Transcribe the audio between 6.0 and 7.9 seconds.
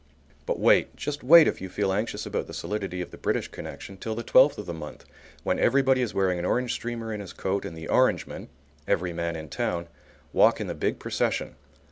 is wearing an orange streamer in his coat and the